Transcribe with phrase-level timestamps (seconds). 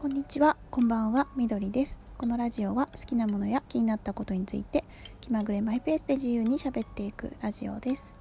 [0.00, 2.00] こんにちは、こんばんは、みどりです。
[2.16, 4.82] このラジオは好きなものや気になったことについて
[5.20, 8.16] 気まぐれマイペースで自由に喋っていくラジオです。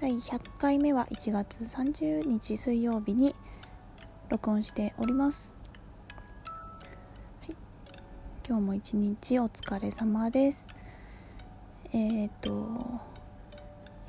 [0.00, 3.34] 第100回目は1月30日水曜日に
[4.28, 5.52] 録音しております。
[7.40, 7.56] はい、
[8.46, 10.68] 今日も一日お疲れ様です。
[11.92, 13.00] えっ、ー、と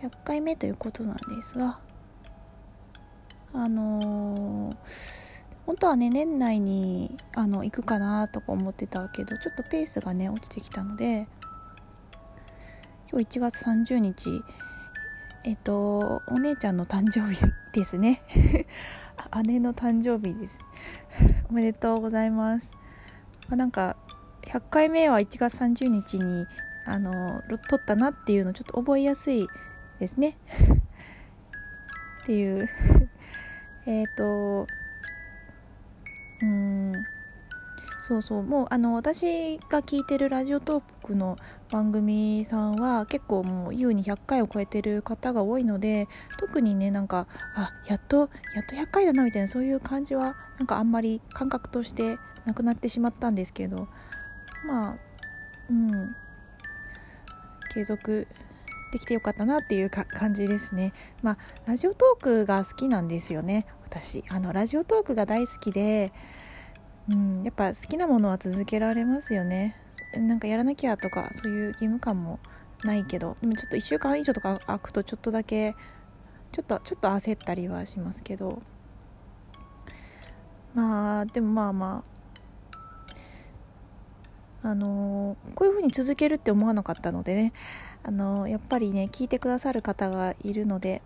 [0.03, 1.79] 100回目ということなんですが
[3.53, 5.36] あのー
[5.67, 11.27] 本当はね年内にあの行くかなとか思ってたけどちょっとペースがね落ちてきたので
[13.11, 14.41] 今日1月30日
[15.43, 17.41] えっとお姉ちゃんの誕生日
[17.73, 18.21] ですね。
[19.43, 20.59] 姉の誕生日です。
[21.49, 22.71] おめでとうございます。
[23.49, 23.97] あなんか
[24.43, 26.47] 100回目は1月30日に
[26.85, 29.47] あの撮ったなっていうのちょっと覚えやすい
[29.99, 30.37] ですね。
[32.23, 32.69] っていう。
[33.85, 34.67] えっと
[36.41, 36.91] うん。
[37.99, 38.43] そうそう。
[38.43, 41.37] もうあの私が聞いてるラジオトークの
[41.71, 53.87] 番組さんは結構もう優に100回を超えてる方が多いので特にねなんかあやっとやっと100回だなみたいなそういう感じはなんかあんまり感覚としてなくなってしまったんですけど
[54.65, 54.97] まあ
[55.69, 56.15] うん。
[57.73, 58.27] 継続
[58.91, 60.93] できてよかったなっていう感じですね。
[61.21, 63.65] まあラジオトークが好きなんですよね。
[63.83, 66.11] 私あのラジオトークが大好きで
[67.09, 69.75] うんやっぱ好きなものは続けられますよね。
[70.13, 72.39] なんかやらなきゃとかそういう義務感も
[72.83, 75.75] ないけどでもちょっと1週間以上とか空くとちょっとだけ
[76.51, 78.61] ちょっとちょっと焦ったりはしますけど。
[80.73, 82.16] まあでもまあまあ
[84.63, 87.53] あのこういうふうに続けるって思わなかったのでね
[88.03, 91.01] あのやっぱりね聞いてくださる方がいるので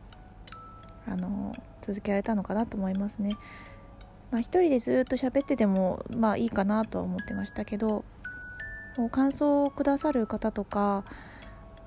[1.07, 3.35] あの続けられたのかなと思いますね。
[4.29, 8.05] まあ、一人でずっと喋っててもまあいいかなとは思ってましたけど
[9.11, 11.03] 感想をくださる方とか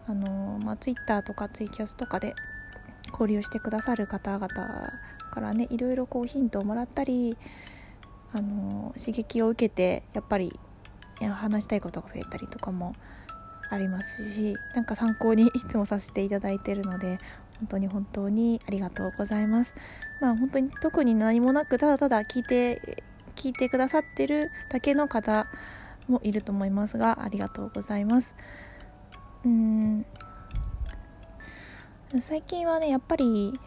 [0.06, 2.34] あの、まあ、Twitter とかツイキャスとかで
[3.10, 7.36] 交流してくださる方々からねいろいろこうヒントをもらったり
[8.32, 10.58] あの刺激を受けてやっぱり
[11.20, 12.94] 話したいことが増えたりとかも
[13.70, 17.18] ありますしなんか参考にいつもさせていただいてるので
[17.58, 19.74] 本当に本当にありがとうございます。
[20.20, 23.04] まあ本当に特に何もなくただただ聞いて
[23.36, 25.46] 聞いてくださってるだけの方
[26.08, 28.36] もいると思いますがありがとうございます。
[29.44, 30.06] うん。
[32.20, 33.58] 最近はねやっぱり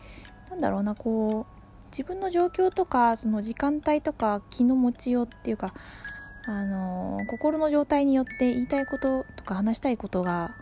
[0.50, 5.74] なんだろうなこう自分の状況とかその時間帯とか気の持ちようっていうか
[6.50, 10.56] あの心の状態によって言いたいこととか話したいことが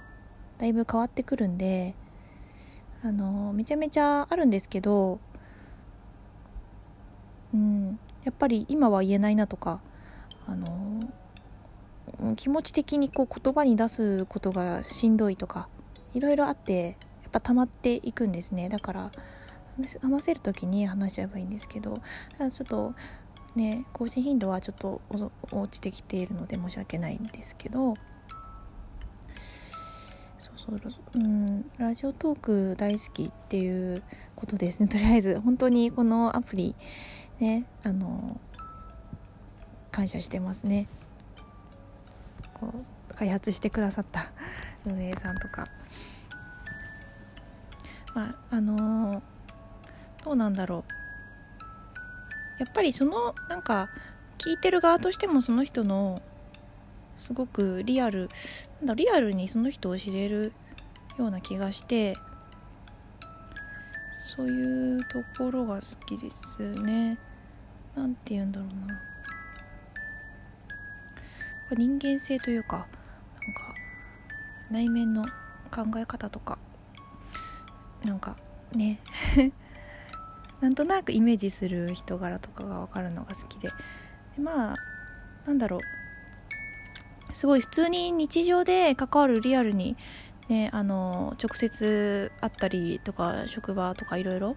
[0.58, 1.94] だいぶ変わってくるんで
[3.04, 5.20] あのめちゃめちゃあるんですけど
[7.54, 9.80] うんやっぱり今は言えないなとか
[10.48, 11.04] あの
[12.36, 15.70] 気持ち的にこう言葉に出すことがしんどいとか
[16.16, 18.70] いろいろあってやっぱ溜まっていくんですね。
[18.70, 19.12] だから
[20.02, 22.00] 話せる時に話しちゃえばいいんですけど
[22.50, 22.96] ちょっと
[23.56, 25.02] ね更新頻度はちょっと
[25.52, 27.96] 落ちてきているので申し訳ないんですけど。
[30.66, 34.02] そうそううんラジオトーク大好きっていう
[34.36, 34.88] ことですね。
[34.90, 36.76] とりあえず本当にこのアプリ
[37.40, 38.40] ねあの
[39.92, 40.88] 感謝してますね。
[42.56, 42.74] こ
[43.12, 44.32] う開発してくださった
[44.86, 45.68] 運営さんとか。
[48.16, 49.22] まああの
[50.24, 51.05] どうなんだろう。
[52.60, 53.90] やっぱりそのなんか
[54.38, 56.22] 聞いてる側としてもその人の
[57.18, 58.30] すごくリアル
[58.80, 60.52] なんだリアルにその人を知れる
[61.18, 62.18] ような気がして
[64.36, 67.18] そういうところが好きですね。
[67.96, 69.00] なんて言うんだろうな。
[71.78, 72.90] 人間性というかなんか
[74.70, 75.26] 内面の
[75.72, 76.60] 考え方とか
[78.04, 78.36] なんか
[78.74, 79.00] ね。
[80.62, 83.70] なんとなくイメージする人柄とかが分かるのが好きで。
[83.70, 84.76] でまあ
[85.46, 85.82] なんだろう。
[87.34, 89.98] すごい普通に日常で関わるリアルに
[90.48, 94.56] ねあの直接会ったりとか職場とかいろいろ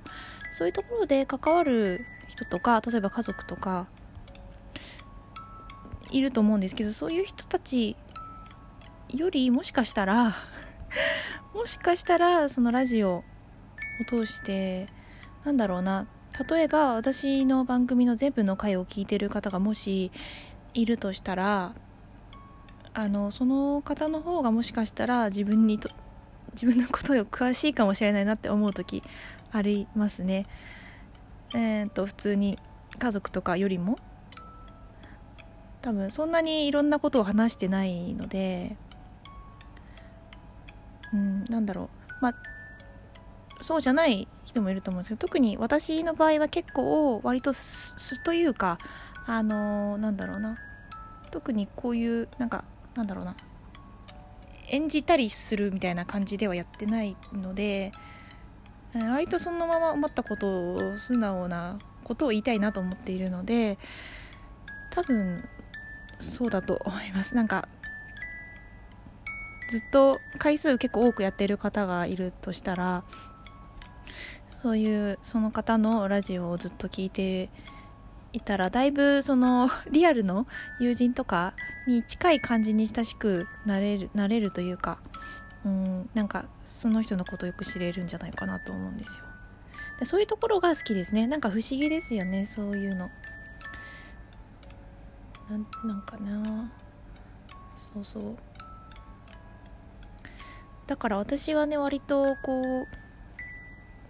[0.53, 3.89] そういうところで関わる人とか例えば家族とか
[6.11, 7.97] いると思うんですけどそういう人たち
[9.09, 10.37] よりもしかしたら
[11.55, 13.25] もしかしたらそのラジオを
[14.07, 14.87] 通して
[15.45, 16.07] なんだろうな。
[16.49, 20.13] 例えば私の番組の全部の回を聞いてる方がもし
[20.75, 21.75] いるとしたら
[22.95, 25.89] あのその方の方がもしかしたら自分にと
[26.53, 29.03] 自分のことを詳しいかもしれないなって思う時
[29.51, 30.47] ありますね。
[31.55, 32.59] えーと、普通に
[32.99, 33.99] 家族とかよりも。
[35.81, 38.77] 多分そんなにいろんなことを話してないので
[41.13, 42.13] うんなんだろう。
[42.21, 42.35] まあ
[43.63, 48.79] そうじゃない人もいると思うんですけど特に私の場合は結構割と素というか
[49.27, 50.57] あのー、なんだろうな。
[51.31, 52.65] 特にこういうなんか
[52.95, 53.37] なんだろうな。
[54.71, 57.91] 演じたりするみたいな感じではやってないので
[58.93, 63.79] 割とそのまま思ったことを素直なことを言いたいなと思っているので
[64.91, 65.49] 多分
[66.19, 67.35] そうだと思います。
[67.35, 67.69] なんか
[69.71, 73.05] ずっと回数結構多くやってる方がいるとしたら
[74.63, 77.51] そういうその方のラジオをずっと聞いて
[78.33, 80.47] いたらだいぶそのリアルの
[80.81, 81.55] 友人とか
[81.87, 84.99] に近い感じに親しくなれるなれるというか
[85.65, 89.25] うんなんかその人のことをよく知れるんじゃないかなと思うんですよ。
[90.01, 91.27] でそういうところが好きですね。
[91.27, 93.11] なんか不思議ですよねそういうの。
[95.49, 96.73] ななんかな。
[97.73, 98.37] そうそう。
[100.87, 103.08] だから私はね割とこう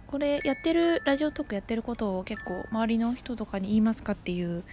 [0.09, 4.63] これやってるラジオトークやってることを結構周りの人とかに言いますかっていう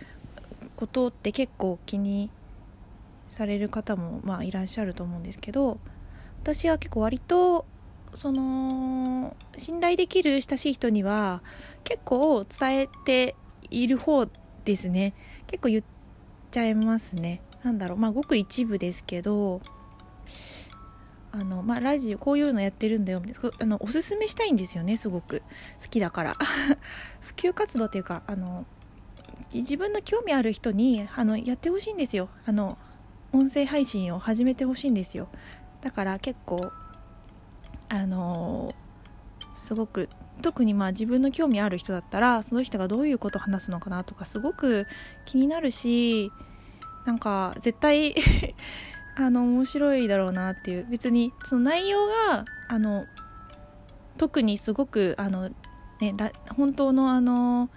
[0.76, 2.30] ことって結構気に
[3.28, 5.78] される方もまあいらっしゃると思うんですけど
[6.42, 7.66] 私は結構割と
[8.14, 11.42] その信頼できる親しい人には
[11.84, 13.34] 結構伝えて
[13.70, 14.26] いる方
[14.64, 15.12] ですね。
[15.48, 15.84] 結構言っ
[16.50, 17.42] ちゃいますね。
[17.62, 17.98] なんだろう。
[17.98, 19.60] まあごく一部ですけど
[21.38, 23.22] あの、まあ、ラジオこういうのやってるんだよ
[23.60, 25.42] あのおすすめしたいんですよねすごく。
[25.82, 26.36] 好きだから。
[27.20, 28.64] 普及活動っていうかあの
[29.52, 32.30] 自分の興味ある人にあのやってほしいんですよ。
[32.46, 32.78] あの
[33.32, 35.28] 音声配信を始めてほしいんですよ。
[35.82, 36.72] だから結構
[37.90, 38.74] あの
[39.56, 40.08] すごく
[40.40, 44.86] 特にまあ自分の興味ある人だったらその人がどういうことを話すのかなとかすごく
[45.26, 46.32] 気になるし
[47.04, 48.14] なんか絶対
[49.16, 50.86] あの面白いだろうなっていう。
[50.90, 53.06] 別にその内容があの
[54.18, 55.48] 特にすごくあの、
[56.00, 56.14] ね、
[56.56, 57.70] 本当のあの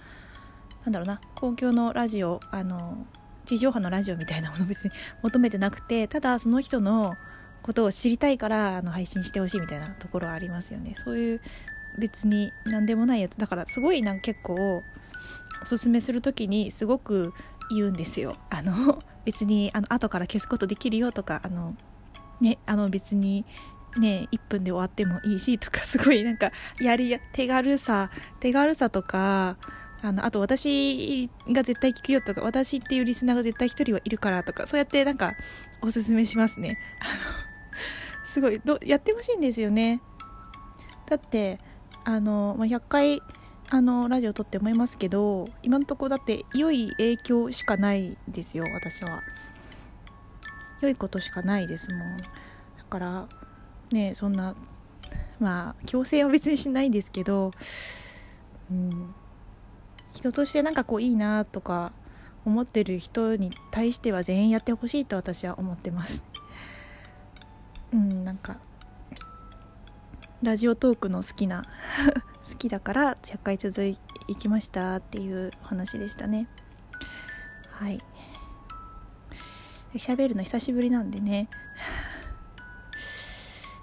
[0.84, 3.06] なんだろうな公共のラジオあの
[3.46, 4.92] 地上波のラジオみたいなもの別に
[5.24, 7.14] 求めてなくてただその人の
[7.62, 10.96] ことを知りたいからあの配信してほしいみたいなところはありますよね。
[10.98, 11.42] そういう
[11.98, 13.36] 別に何でもないやつ。
[13.36, 14.84] だからすごいなんか結構
[15.62, 17.34] おすすめする時にすごく
[17.70, 18.38] 言うんですよ。
[18.50, 21.76] あの別にあの後から消すことできるよとかあの
[22.42, 23.46] ねあの別に
[23.98, 29.58] ね1分で終わってもいいしとか すごいなんかやりや手軽さ手軽さとか
[30.02, 35.34] あのあと私が絶対聞くよとか私っていうリスナーが絶対1人はいるからとかそうやってなんか
[35.82, 36.80] おすすめしますね。
[37.02, 37.50] あの
[38.26, 40.02] すごいどやってほしいんですよね。
[41.08, 41.60] だって
[42.06, 43.22] あの、まあ、100回
[43.72, 49.22] あのラジオ撮って思いますけど今のところだって良い影響しかないですよ私は。
[50.82, 52.18] 良いことしかないですもん。
[52.18, 52.26] だ
[52.90, 53.30] から
[53.92, 54.56] ねそんな
[55.40, 57.52] まあ強制は別にしないんですけど
[58.72, 59.14] うん。
[60.14, 61.92] 人としてなんかこういいなとか
[62.46, 66.24] 思ってる人に対しては全員やってほしいと私は思ってます。
[67.94, 68.60] うんなんか
[70.42, 71.64] ラジオトークの好きな
[72.50, 73.98] 好きだから100回続い
[74.36, 76.48] きましたっていう話でしたね。
[77.72, 78.02] はい。
[79.94, 81.48] 喋るの久しぶりなんでね。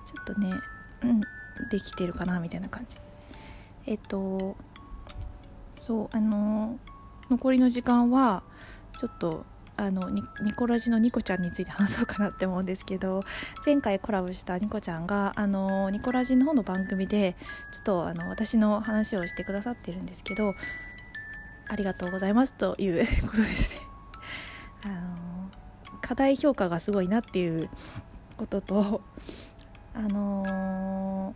[0.04, 0.52] ちょっとね
[1.02, 1.20] うん
[1.70, 2.96] できてるかなみたいな感じ。
[3.86, 4.56] えっと
[5.76, 6.80] そうあの
[7.30, 8.42] 残りの時間は
[8.98, 9.46] ちょっと
[9.78, 10.22] あのニ
[10.54, 13.22] コラジのニコちゃんについて話そうかなって思うんですけど
[13.64, 17.36] 前回コラボしたニコちゃんがあのニコラジの方の番組で
[17.72, 20.54] ちょっとあの私の話をしてくださってるんですけど
[21.68, 23.80] ありがとうございますということですね。
[24.84, 25.50] あの
[26.00, 27.68] 課題評価がすごいなっていう
[28.36, 29.02] ことと
[29.94, 31.34] あの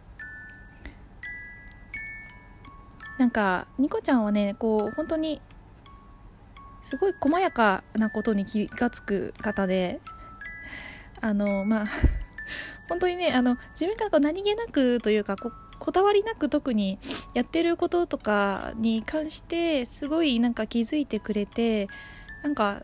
[3.17, 5.41] ー、なんかニコちゃんはねこう本当に
[6.91, 10.01] すごい細やかなことに気が付く方で
[11.21, 11.87] あのまあ
[12.89, 16.99] 本当にねあの自分がこう何気なくというかここだわりなく特に
[17.33, 21.87] やってることとかに関してすごいなんか気づいてくれて
[22.43, 22.83] なんか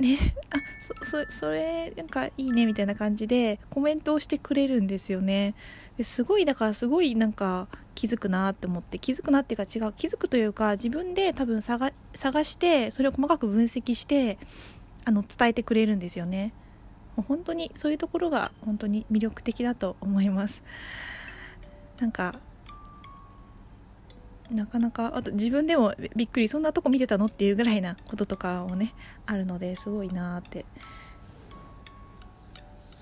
[0.00, 0.58] ねあ
[1.04, 5.54] そそそれなんかいいねみたいな感じでコメントをしてくれるんですよね。
[5.96, 11.92] ですごいだからすごいなんか気づくなって思って気づくなっていうか違う気づくというか自分で多分探
[12.44, 14.38] してそれを細かく分析して
[15.04, 16.54] あの伝えてくれるんですよね。
[17.16, 20.62] もう本当にそういうところが本当に魅力的だと思います。
[21.98, 22.36] なんか
[24.50, 28.94] なかなかあと自分でもびっくりそんなとこ見てたのっていうぐらいなこととかもね
[29.26, 30.64] あるのですごいなって。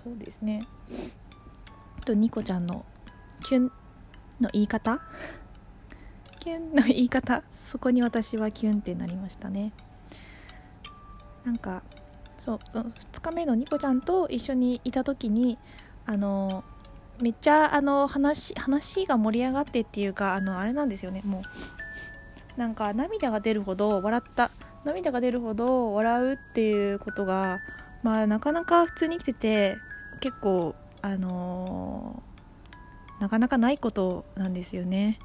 [0.04, 0.66] そうですね。
[2.08, 2.86] とニコちゃんの
[3.44, 3.72] キュン
[4.40, 5.00] の言い方？
[6.40, 7.42] キュンの言い方？
[7.60, 9.72] そこに私はキュンってなりましたね。
[11.44, 11.82] なんか
[12.38, 15.58] そうそ2日目のニコちゃんと一緒にいた時に
[16.06, 16.64] あの
[17.20, 21.20] めっちゃあの話話が盛り上がってっていうかあのあれなんですよね。
[21.26, 21.42] も
[22.56, 24.50] うなんか涙が出るほど笑った。
[24.84, 27.58] 涙が出るほど笑うっていうことが
[28.02, 29.76] まあなかなか普通に生きてて
[30.20, 35.18] 結構あのー、なかなかないことなんですよね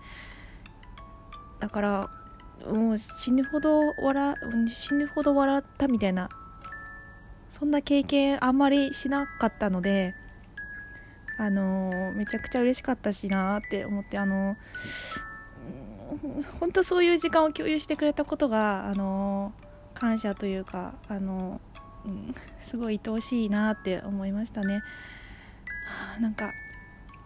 [1.59, 2.09] だから
[2.71, 4.35] もう死ぬほど笑
[4.73, 6.29] 死ぬほど笑ったみたいな
[7.51, 10.15] そんな経験あんまりしなかったので
[11.37, 14.55] あのめちゃくちゃ嬉しかったしなって思ってあの
[16.59, 19.53] 本当そういう時間を共有してくれたことがあの
[19.93, 21.59] 感謝というかあの、
[22.05, 22.35] うん、
[22.69, 24.81] すごい愛おしいなって思いましたね。
[26.17, 26.53] あ、なんか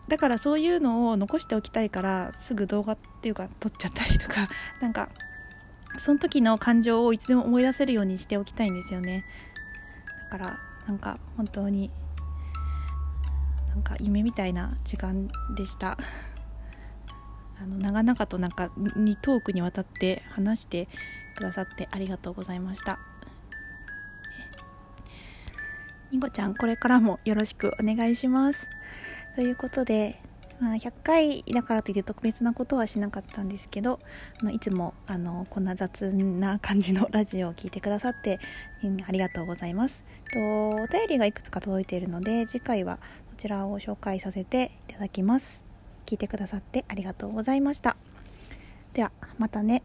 [0.08, 4.50] だからそういうのを残しておきたいからすぐ動画っていうか撮っちゃったりとか
[4.80, 5.10] なんか
[5.98, 9.26] その時の感情をいつでも思い出せるようにしておきたいんですよね。
[10.32, 11.92] だからなんか本当に
[13.70, 15.98] なんか夢みたいな時間でした。
[17.60, 20.88] あの長々となんかにトークにわたって話して
[21.36, 23.00] くださってありがとうございました。
[26.12, 28.68] ニコちゃんこれからもよろしくお願いします。
[29.36, 30.20] ということで、
[30.60, 34.00] まあ、100回だからといって特別なことはしなかったんですけど
[34.52, 38.40] いつもあのこんな雑な感じのラジオを聴いてくださって、
[38.84, 40.04] うん、ありがとうございます。
[40.34, 43.00] とお便りがいくつか届いているので次回は
[43.32, 45.64] そちらを紹介させていただきます。
[46.06, 47.98] 聞いてくださってありがとうございました。
[48.94, 49.84] ではまたね。